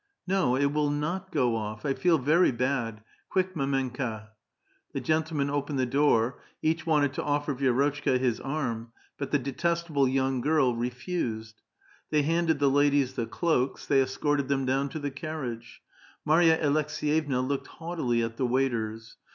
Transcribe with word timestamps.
"No, 0.27 0.55
it 0.55 0.73
will 0.73 0.89
not 0.89 1.31
go 1.31 1.55
off; 1.55 1.85
I 1.85 1.93
feel 1.93 2.17
very 2.17 2.49
bad; 2.51 3.03
quick, 3.29 3.53
mdmenka!" 3.53 4.29
The 4.93 4.99
gentlemen 4.99 5.51
opened 5.51 5.77
the 5.77 5.85
door; 5.85 6.39
each 6.63 6.87
wanted 6.87 7.13
to 7.13 7.23
offer 7.23 7.53
Vi^rotchka 7.53 8.17
his 8.17 8.39
arm, 8.39 8.93
but 9.19 9.29
the 9.29 9.37
detestable 9.37 10.07
young 10.07 10.41
girl 10.41 10.75
refused. 10.75 11.61
They 12.09 12.23
handed 12.23 12.57
the 12.57 12.71
ladies 12.71 13.13
the 13.13 13.27
cloaks; 13.27 13.85
they 13.85 14.01
escorted 14.01 14.47
them 14.47 14.65
down 14.65 14.89
to 14.89 14.97
the 14.97 15.11
caiTiage. 15.11 15.81
Marya 16.25 16.57
Aleks^yevna 16.57 17.47
looked 17.47 17.67
haughtily 17.67 18.23
at 18.23 18.37
the 18.37 18.47
waiters. 18.47 19.17